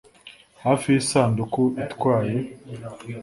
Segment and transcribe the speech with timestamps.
[0.65, 2.35] hafi y'isanduku itwaye